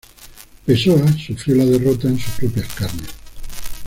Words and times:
Pessoa 0.65 1.13
sufrió 1.15 1.57
la 1.57 1.65
derrota 1.65 2.07
en 2.07 2.17
sus 2.17 2.33
propias 2.33 2.73
carnes. 2.73 3.09